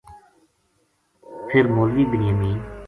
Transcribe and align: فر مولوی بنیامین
فر 1.53 1.63
مولوی 1.67 2.05
بنیامین 2.05 2.61